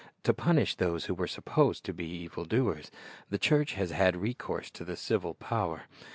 [0.23, 2.89] To punish those who were supposed to be evdl doers,
[3.29, 5.83] the church has had recourse to the civil power.